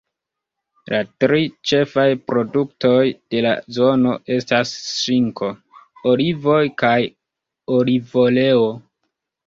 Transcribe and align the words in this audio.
La 0.93 1.01
tri 1.23 1.41
ĉefaj 1.71 2.05
produktoj 2.31 3.03
de 3.35 3.43
la 3.49 3.53
zono 3.79 4.17
estas 4.39 4.75
ŝinko, 4.97 5.53
olivoj 6.15 6.61
kaj 6.85 6.99
olivoleo. 7.81 8.71